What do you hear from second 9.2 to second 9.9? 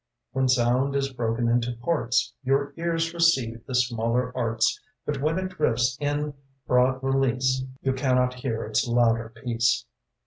peace.